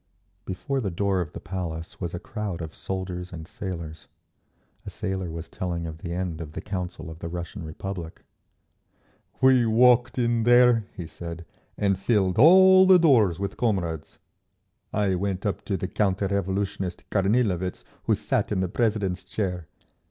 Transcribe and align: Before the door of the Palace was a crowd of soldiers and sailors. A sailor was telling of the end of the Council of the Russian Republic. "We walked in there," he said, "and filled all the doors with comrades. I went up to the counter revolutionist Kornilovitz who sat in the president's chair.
Before 0.45 0.81
the 0.81 0.89
door 0.89 1.21
of 1.21 1.33
the 1.33 1.39
Palace 1.39 2.01
was 2.01 2.15
a 2.15 2.19
crowd 2.19 2.59
of 2.63 2.73
soldiers 2.73 3.31
and 3.31 3.47
sailors. 3.47 4.07
A 4.83 4.89
sailor 4.89 5.29
was 5.29 5.47
telling 5.47 5.85
of 5.85 5.99
the 5.99 6.11
end 6.11 6.41
of 6.41 6.53
the 6.53 6.59
Council 6.61 7.11
of 7.11 7.19
the 7.19 7.27
Russian 7.27 7.63
Republic. 7.63 8.23
"We 9.41 9.63
walked 9.67 10.17
in 10.17 10.41
there," 10.41 10.85
he 10.97 11.05
said, 11.05 11.45
"and 11.77 11.99
filled 11.99 12.39
all 12.39 12.87
the 12.87 12.97
doors 12.97 13.37
with 13.37 13.57
comrades. 13.57 14.17
I 14.91 15.13
went 15.13 15.45
up 15.45 15.63
to 15.65 15.77
the 15.77 15.87
counter 15.87 16.25
revolutionist 16.27 17.07
Kornilovitz 17.11 17.83
who 18.05 18.15
sat 18.15 18.51
in 18.51 18.59
the 18.61 18.69
president's 18.69 19.23
chair. 19.23 19.67